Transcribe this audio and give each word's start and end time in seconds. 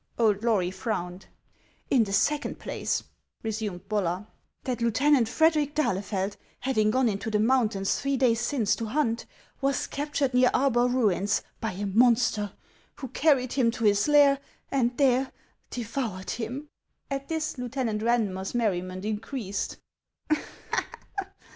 Old 0.17 0.43
Lory 0.43 0.71
frowned. 0.71 1.27
"In 1.91 2.03
the 2.05 2.11
second 2.11 2.57
place," 2.57 3.03
resumed 3.43 3.87
Bollar, 3.87 4.25
"that 4.63 4.81
Lieuten 4.81 5.15
ant 5.15 5.29
Frederic 5.29 5.75
d'Ahlefeld, 5.75 6.37
having 6.61 6.89
gone 6.89 7.07
into 7.07 7.29
the 7.29 7.37
mountains 7.37 7.99
three 8.01 8.17
days 8.17 8.39
since 8.41 8.75
to 8.77 8.87
hunt, 8.87 9.27
was 9.61 9.85
captured 9.85 10.33
near 10.33 10.49
Arbar 10.55 10.87
ruins 10.87 11.43
by 11.59 11.73
a 11.73 11.85
monster, 11.85 12.51
who 12.95 13.09
carried 13.09 13.53
him 13.53 13.69
to 13.69 13.83
his 13.83 14.07
lair 14.07 14.39
and 14.71 14.97
there 14.97 15.31
devoured 15.69 16.31
him." 16.31 16.67
At 17.11 17.27
this, 17.29 17.59
Lieutenant 17.59 18.01
Eandmer's 18.01 18.55
merriment 18.55 19.05
increased. 19.05 19.77